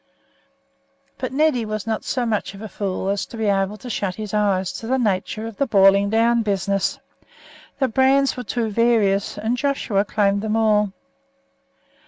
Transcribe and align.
But 1.19 1.31
Neddy 1.31 1.63
was 1.63 1.85
not 1.85 2.03
so 2.03 2.25
much 2.25 2.55
of 2.55 2.61
a 2.63 2.67
fool 2.67 3.09
as 3.09 3.23
to 3.27 3.37
be 3.37 3.45
able 3.45 3.77
to 3.77 3.87
shut 3.87 4.15
his 4.15 4.33
eyes 4.33 4.73
to 4.73 4.87
the 4.87 4.97
nature 4.97 5.45
of 5.45 5.57
the 5.57 5.67
boiling 5.67 6.09
down 6.09 6.41
business. 6.41 6.97
The 7.77 7.87
brands 7.87 8.35
were 8.35 8.41
too 8.43 8.71
various, 8.71 9.37
and 9.37 9.55
Joshua 9.57 10.03
claimed 10.03 10.41
them 10.41 10.55
all. 10.55 10.91